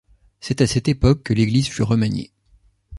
[0.39, 2.31] C'est à cette époque que l'église fut remaniée.